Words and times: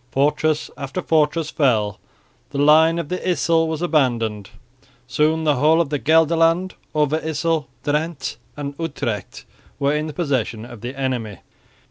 Fortress 0.11 0.71
after 0.77 0.99
fortress 0.99 1.51
fell; 1.51 1.99
the 2.49 2.57
line 2.57 2.97
of 2.97 3.09
the 3.09 3.19
Yssel 3.19 3.67
was 3.67 3.83
abandoned. 3.83 4.49
Soon 5.05 5.43
the 5.43 5.57
whole 5.57 5.79
of 5.79 5.89
Gelderland, 5.89 6.73
Overyssel, 6.95 7.67
Drente 7.83 8.37
and 8.57 8.73
Utrecht 8.79 9.45
were 9.77 9.93
in 9.95 10.07
the 10.07 10.13
possession 10.13 10.65
of 10.65 10.81
the 10.81 10.99
enemy. 10.99 11.37